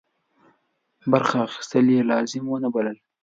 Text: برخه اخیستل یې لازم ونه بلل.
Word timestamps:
برخه 1.11 1.35
اخیستل 1.47 1.85
یې 1.95 2.01
لازم 2.11 2.43
ونه 2.47 2.69
بلل. 2.75 2.97